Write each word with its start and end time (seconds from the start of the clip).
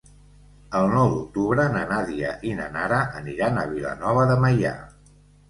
El 0.77 0.87
nou 0.93 1.11
d'octubre 1.11 1.65
na 1.75 1.83
Nàdia 1.91 2.31
i 2.49 2.55
na 2.61 2.67
Nara 2.79 3.03
aniran 3.21 3.61
a 3.61 3.67
Vilanova 3.75 4.27
de 4.35 4.41
Meià. 4.49 4.75